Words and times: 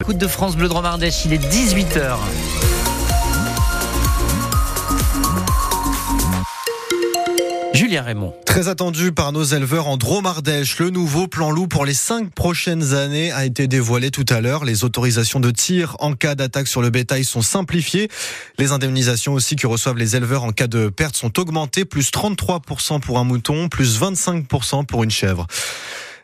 Écoute 0.00 0.18
de 0.18 0.28
France 0.28 0.56
Bleu 0.56 0.68
Dromardèche, 0.68 1.24
il 1.24 1.32
est 1.32 1.44
18h. 1.44 2.18
Julien 7.74 8.02
Raymond. 8.02 8.32
Très 8.46 8.68
attendu 8.68 9.10
par 9.10 9.32
nos 9.32 9.42
éleveurs 9.42 9.88
en 9.88 9.96
Dromardèche, 9.96 10.78
le 10.78 10.90
nouveau 10.90 11.26
plan 11.26 11.50
loup 11.50 11.66
pour 11.66 11.84
les 11.84 11.94
cinq 11.94 12.32
prochaines 12.32 12.94
années 12.94 13.32
a 13.32 13.44
été 13.44 13.66
dévoilé 13.66 14.10
tout 14.12 14.24
à 14.28 14.40
l'heure. 14.40 14.64
Les 14.64 14.84
autorisations 14.84 15.40
de 15.40 15.50
tir 15.50 15.96
en 15.98 16.14
cas 16.14 16.36
d'attaque 16.36 16.68
sur 16.68 16.80
le 16.80 16.90
bétail 16.90 17.24
sont 17.24 17.42
simplifiées. 17.42 18.08
Les 18.58 18.70
indemnisations 18.70 19.32
aussi 19.34 19.56
que 19.56 19.66
reçoivent 19.66 19.98
les 19.98 20.14
éleveurs 20.14 20.44
en 20.44 20.52
cas 20.52 20.68
de 20.68 20.88
perte 20.88 21.16
sont 21.16 21.38
augmentées, 21.40 21.84
plus 21.84 22.10
33% 22.10 23.00
pour 23.00 23.18
un 23.18 23.24
mouton, 23.24 23.68
plus 23.68 24.00
25% 24.00 24.86
pour 24.86 25.02
une 25.02 25.10
chèvre. 25.10 25.46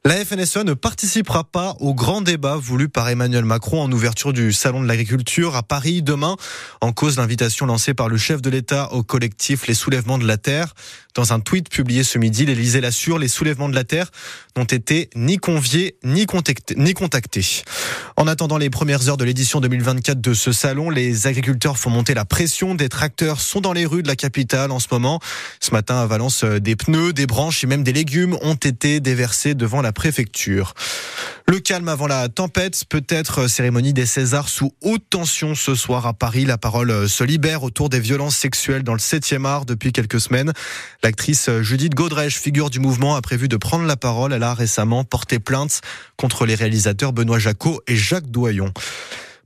La 0.07 0.23
FNSE 0.23 0.59
ne 0.59 0.75
participera 0.75 1.45
pas 1.45 1.77
au 1.81 1.95
grand 1.95 2.21
débat 2.21 2.57
voulu 2.57 2.91
par 2.91 3.09
Emmanuel 3.09 3.47
Macron 3.47 3.81
en 3.81 3.91
ouverture 3.91 4.35
du 4.35 4.53
Salon 4.53 4.83
de 4.83 4.87
l'agriculture 4.87 5.57
à 5.57 5.63
Paris 5.63 6.03
demain, 6.03 6.37
en 6.83 6.93
cause 6.93 7.17
l'invitation 7.17 7.65
lancée 7.65 7.95
par 7.95 8.11
le 8.11 8.19
chef 8.19 8.43
de 8.43 8.51
l'État 8.51 8.93
au 8.93 9.03
collectif 9.03 9.67
Les 9.67 9.73
Soulèvements 9.73 10.19
de 10.19 10.27
la 10.27 10.37
Terre. 10.37 10.75
Dans 11.15 11.33
un 11.33 11.41
tweet 11.41 11.71
publié 11.71 12.03
ce 12.03 12.19
midi, 12.19 12.45
l'Élysée 12.45 12.83
l'assure, 12.83 13.19
les 13.19 13.29
soulèvements 13.29 13.69
de 13.69 13.75
la 13.75 13.85
Terre 13.85 14.11
n'ont 14.59 14.65
été 14.65 15.09
ni 15.15 15.39
conviés 15.39 15.97
ni 16.03 16.27
ni 16.77 16.95
contactés. 16.95 17.63
En 18.17 18.27
attendant 18.27 18.59
les 18.59 18.69
premières 18.69 19.09
heures 19.09 19.17
de 19.17 19.25
l'édition 19.25 19.61
2024 19.61 20.21
de 20.21 20.35
ce 20.35 20.53
salon, 20.53 20.91
les 20.91 21.27
agriculteurs 21.27 21.79
font 21.79 21.91
monter 21.91 22.13
la 22.13 22.27
pression. 22.27 22.75
Des 22.75 22.91
tracteurs 22.91 23.41
sont 23.41 23.61
dans 23.61 23.73
les 23.73 23.87
rues 23.87 24.03
de 24.03 24.09
la 24.09 24.17
capitale 24.17 24.71
en 24.71 24.81
ce 24.81 24.89
moment. 24.91 25.21
Ce 25.61 25.71
matin 25.71 25.97
à 25.97 26.07
Valence, 26.07 26.45
des 26.45 26.77
pneus, 26.77 27.15
des 27.15 27.27
branches 27.27 27.65
et 27.65 27.67
même 27.67 27.85
des 27.85 27.93
légumes 27.93 28.37
ont 28.43 28.55
été 28.55 29.01
déversés 29.01 29.55
devant 29.55 29.81
la 29.81 29.94
préfecture. 29.95 30.75
Le 31.47 31.61
calme 31.61 31.89
avant 31.89 32.07
la 32.07 32.29
tempête, 32.29 32.85
peut-être 32.89 33.49
cérémonie 33.49 33.93
des 33.93 34.07
Césars 34.07 34.49
sous 34.49 34.75
haute 34.83 35.05
tension 35.09 35.55
ce 35.55 35.75
soir 35.75 36.07
à 36.07 36.15
Paris. 36.15 36.45
La 36.45 36.59
parole 36.59 37.09
se 37.09 37.23
libère 37.25 37.63
autour 37.63 37.89
des 37.89 38.01
violences 38.01 38.37
sexuelles 38.37 38.83
dans 38.83 38.95
le 38.95 38.99
7e 38.99 39.47
art 39.47 39.65
depuis 39.65 39.93
quelques 39.93 40.21
semaines. 40.21 40.53
L'actrice 41.03 41.51
Judith 41.61 41.95
Godrèche, 41.95 42.39
figure 42.39 42.71
du 42.71 42.81
mouvement, 42.81 43.15
a 43.15 43.23
prévu 43.23 43.49
de 43.49 43.57
prendre 43.57 43.85
la 43.85 43.97
parole. 43.97 44.33
Elle 44.33 44.43
a 44.43 44.55
récemment 44.55 45.05
porté 45.05 45.39
plainte 45.39 45.81
contre 46.17 46.47
les 46.47 46.55
réalisateurs 46.55 47.13
Benoît 47.13 47.39
Jacot 47.39 47.81
et 47.87 47.97
Jacques 47.97 48.31
Doyon. 48.31 48.73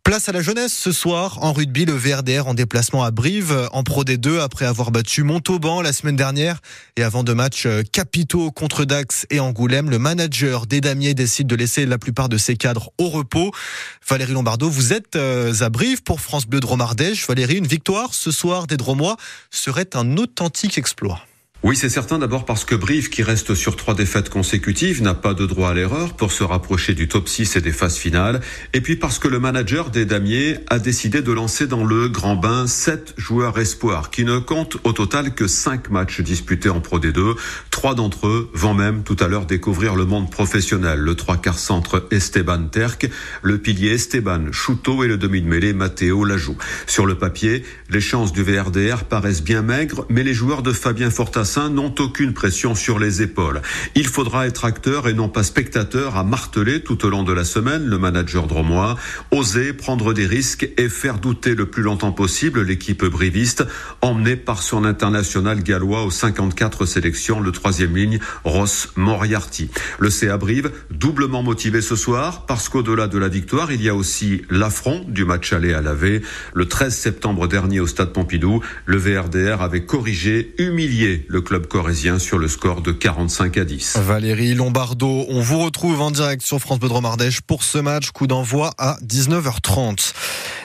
Place 0.04 0.28
à 0.28 0.32
la 0.32 0.40
jeunesse 0.40 0.72
ce 0.72 0.90
soir 0.90 1.38
en 1.42 1.52
rugby, 1.52 1.84
le 1.84 1.92
VRDR 1.92 2.46
en 2.46 2.54
déplacement 2.54 3.04
à 3.04 3.10
Brive 3.10 3.68
en 3.72 3.82
Pro 3.82 4.04
D2 4.04 4.40
après 4.40 4.64
avoir 4.64 4.90
battu 4.90 5.22
Montauban 5.22 5.82
la 5.82 5.92
semaine 5.92 6.16
dernière 6.16 6.60
et 6.96 7.02
avant 7.02 7.24
deux 7.24 7.34
matchs 7.34 7.68
capitaux 7.92 8.50
contre 8.50 8.86
Dax 8.86 9.26
et 9.30 9.38
Angoulême, 9.38 9.90
le 9.90 9.98
manager 9.98 10.66
des 10.66 10.80
Damiers 10.80 11.12
décide 11.12 11.46
de 11.46 11.56
laisser 11.56 11.84
la 11.84 11.98
plupart 11.98 12.30
de 12.30 12.38
ses 12.38 12.56
cadres 12.56 12.90
au 12.96 13.08
repos. 13.08 13.52
Valérie 14.08 14.32
Lombardo, 14.32 14.70
vous 14.70 14.94
êtes 14.94 15.16
à 15.16 15.68
Brive 15.68 16.02
pour 16.02 16.20
France 16.20 16.46
Bleu 16.46 16.60
Dromardèche. 16.60 17.26
Valérie, 17.26 17.58
une 17.58 17.66
victoire 17.66 18.14
ce 18.14 18.30
soir 18.30 18.66
des 18.66 18.78
Dromois 18.78 19.16
serait 19.50 19.94
un 19.94 20.16
authentique 20.16 20.78
exploit. 20.78 21.20
Oui, 21.64 21.74
c'est 21.74 21.88
certain 21.88 22.20
d'abord 22.20 22.44
parce 22.44 22.64
que 22.64 22.76
Brive, 22.76 23.08
qui 23.08 23.24
reste 23.24 23.56
sur 23.56 23.74
trois 23.74 23.96
défaites 23.96 24.28
consécutives, 24.28 25.02
n'a 25.02 25.14
pas 25.14 25.34
de 25.34 25.44
droit 25.44 25.70
à 25.70 25.74
l'erreur 25.74 26.14
pour 26.14 26.30
se 26.30 26.44
rapprocher 26.44 26.94
du 26.94 27.08
top 27.08 27.28
6 27.28 27.56
et 27.56 27.60
des 27.60 27.72
phases 27.72 27.96
finales. 27.96 28.40
Et 28.74 28.80
puis 28.80 28.94
parce 28.94 29.18
que 29.18 29.26
le 29.26 29.40
manager 29.40 29.90
des 29.90 30.04
Damiers 30.04 30.58
a 30.68 30.78
décidé 30.78 31.20
de 31.20 31.32
lancer 31.32 31.66
dans 31.66 31.84
le 31.84 32.08
grand 32.08 32.36
bain 32.36 32.68
sept 32.68 33.12
joueurs 33.16 33.58
espoirs 33.58 34.10
qui 34.10 34.24
ne 34.24 34.38
comptent 34.38 34.76
au 34.84 34.92
total 34.92 35.34
que 35.34 35.48
cinq 35.48 35.90
matchs 35.90 36.20
disputés 36.20 36.68
en 36.68 36.80
Pro 36.80 37.00
D2. 37.00 37.34
Trois 37.72 37.96
d'entre 37.96 38.28
eux 38.28 38.50
vont 38.54 38.74
même 38.74 39.02
tout 39.02 39.16
à 39.18 39.26
l'heure 39.26 39.44
découvrir 39.44 39.96
le 39.96 40.04
monde 40.04 40.30
professionnel. 40.30 41.00
Le 41.00 41.16
trois 41.16 41.38
quarts 41.38 41.58
centre 41.58 42.06
Esteban 42.12 42.68
Terk, 42.68 43.10
le 43.42 43.58
pilier 43.58 43.94
Esteban 43.94 44.52
Chouteau 44.52 45.02
et 45.02 45.08
le 45.08 45.16
demi 45.16 45.42
de 45.42 45.48
mêlée 45.48 45.72
Matteo 45.72 46.24
Lajou. 46.24 46.56
Sur 46.86 47.04
le 47.04 47.16
papier, 47.16 47.64
les 47.90 48.00
chances 48.00 48.32
du 48.32 48.44
VRDR 48.44 49.02
paraissent 49.02 49.42
bien 49.42 49.62
maigres, 49.62 50.06
mais 50.08 50.22
les 50.22 50.34
joueurs 50.34 50.62
de 50.62 50.72
Fabien 50.72 51.10
Fortas 51.10 51.47
n'ont 51.56 51.94
aucune 51.98 52.34
pression 52.34 52.74
sur 52.74 52.98
les 52.98 53.22
épaules. 53.22 53.62
Il 53.94 54.06
faudra 54.06 54.46
être 54.46 54.64
acteur 54.64 55.08
et 55.08 55.14
non 55.14 55.28
pas 55.28 55.42
spectateur 55.42 56.16
à 56.16 56.24
marteler 56.24 56.82
tout 56.82 57.04
au 57.06 57.10
long 57.10 57.22
de 57.22 57.32
la 57.32 57.44
semaine 57.44 57.86
le 57.86 57.98
manager 57.98 58.46
dromois, 58.46 58.96
oser 59.30 59.72
prendre 59.72 60.12
des 60.12 60.26
risques 60.26 60.68
et 60.76 60.88
faire 60.88 61.18
douter 61.18 61.54
le 61.54 61.66
plus 61.66 61.82
longtemps 61.82 62.12
possible 62.12 62.62
l'équipe 62.62 63.04
briviste, 63.04 63.64
emmenée 64.02 64.36
par 64.36 64.62
son 64.62 64.84
international 64.84 65.62
gallois 65.62 66.04
aux 66.04 66.10
54 66.10 66.86
sélections, 66.86 67.40
le 67.40 67.52
troisième 67.52 67.96
ligne, 67.96 68.18
Ross 68.44 68.90
Moriarty. 68.96 69.70
Le 69.98 70.10
CA 70.10 70.36
Brive, 70.36 70.70
doublement 70.90 71.42
motivé 71.42 71.80
ce 71.80 71.96
soir, 71.96 72.46
parce 72.46 72.68
qu'au-delà 72.68 73.06
de 73.06 73.18
la 73.18 73.28
victoire, 73.28 73.72
il 73.72 73.82
y 73.82 73.88
a 73.88 73.94
aussi 73.94 74.42
l'affront 74.50 75.04
du 75.08 75.24
match 75.24 75.52
aller 75.52 75.72
à 75.72 75.80
laver. 75.80 76.22
Le 76.54 76.66
13 76.66 76.94
septembre 76.94 77.48
dernier 77.48 77.80
au 77.80 77.86
stade 77.86 78.12
Pompidou, 78.12 78.60
le 78.86 78.96
VRDR 78.96 79.62
avait 79.62 79.84
corrigé, 79.84 80.54
humilié 80.58 81.24
le 81.28 81.37
club 81.40 81.66
corésien 81.66 82.18
sur 82.18 82.38
le 82.38 82.48
score 82.48 82.82
de 82.82 82.92
45 82.92 83.56
à 83.58 83.64
10. 83.64 83.98
Valérie 83.98 84.54
Lombardo, 84.54 85.26
on 85.28 85.40
vous 85.40 85.58
retrouve 85.58 86.00
en 86.00 86.10
direct 86.10 86.42
sur 86.42 86.58
France 86.58 86.78
Bleu 86.78 86.88
Dromardèche 86.88 87.40
pour 87.40 87.62
ce 87.62 87.78
match, 87.78 88.10
coup 88.10 88.26
d'envoi 88.26 88.72
à 88.78 88.98
19h30. 89.06 90.12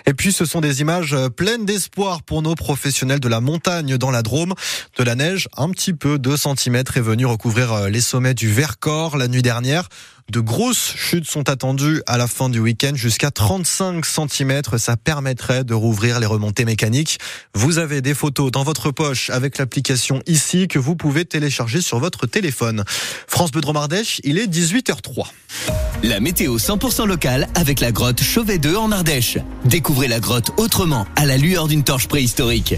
Et 0.06 0.14
puis 0.14 0.32
ce 0.32 0.46
sont 0.46 0.62
des 0.62 0.82
images 0.82 1.16
pleines 1.36 1.66
d'espoir 1.66 2.24
pour 2.24 2.42
nos 2.42 2.56
professionnels 2.56 3.20
de 3.20 3.30
la 3.30 3.42
montagne 3.42 3.98
dans 3.98 4.12
la 4.12 4.22
Drôme. 4.22 4.54
De 4.98 5.04
la 5.04 5.16
neige, 5.16 5.48
un 5.58 5.70
petit 5.70 5.94
peu, 5.94 6.20
2 6.20 6.36
cm 6.38 6.76
est 6.76 7.00
venu 7.00 7.26
recouvrir 7.26 7.90
les 7.90 8.02
sommets 8.02 8.34
du 8.34 8.52
Vercors 8.52 9.18
la 9.18 9.28
nuit 9.28 9.42
dernière. 9.42 9.90
De 10.30 10.40
grosses 10.40 10.94
chutes 10.96 11.30
sont 11.30 11.50
attendues 11.50 12.02
à 12.08 12.18
la 12.18 12.28
fin 12.28 12.50
du 12.50 12.60
week-end, 12.60 12.94
jusqu'à 12.96 13.30
35 13.30 14.06
cm. 14.06 14.62
Ça 14.78 14.98
permettrait 14.98 15.64
de 15.64 15.74
rouvrir 15.74 16.20
les 16.20 16.26
remontées 16.26 16.66
mécaniques. 16.66 17.20
Vous 17.54 17.78
avez 17.78 18.02
des 18.02 18.14
photos 18.14 18.52
dans 18.52 18.64
votre 18.64 18.92
poche 18.92 19.30
avec 19.30 19.58
l'application 19.58 20.22
ici 20.26 20.68
que 20.68 20.80
vous 20.80 20.96
pouvez 20.96 21.26
télécharger 21.26 21.82
sur 21.82 22.00
votre 22.00 22.26
téléphone. 22.26 22.84
France 23.28 23.52
Bleu 23.52 23.62
Dromardèche, 23.62 24.22
il 24.24 24.38
est 24.38 24.48
18h03. 24.48 25.28
La 26.04 26.20
météo 26.20 26.58
100% 26.58 27.06
locale 27.06 27.48
avec 27.56 27.80
la 27.80 27.92
grotte 27.92 28.22
Chauvet 28.22 28.58
2 28.58 28.76
en 28.76 28.92
Ardèche. 28.92 29.38
Découvrez 29.66 30.08
la 30.08 30.20
grotte 30.20 30.52
autrement 30.58 31.06
à 31.16 31.26
la 31.26 31.38
lueur 31.38 31.68
d'une 31.68 31.84
torche 31.84 32.08
préhistorique. 32.08 32.76